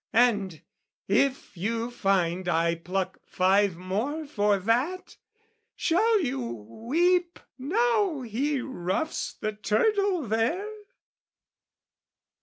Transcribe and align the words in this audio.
And, 0.13 0.63
if 1.07 1.55
you 1.55 1.91
find 1.91 2.47
I 2.49 2.73
pluck 2.73 3.19
five 3.23 3.75
more 3.77 4.25
for 4.25 4.57
that, 4.57 5.15
Shall 5.75 6.21
you 6.21 6.39
weep 6.41 7.39
"Now 7.59 8.21
he 8.21 8.61
roughs 8.61 9.35
the 9.39 9.51
turtle 9.53 10.23
there?" 10.23 10.67